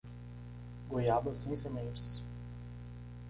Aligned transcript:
Goiaba 0.89 1.31
sem 1.31 1.55
sementes 1.55 2.23